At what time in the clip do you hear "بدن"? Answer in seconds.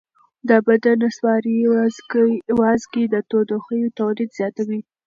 0.67-0.97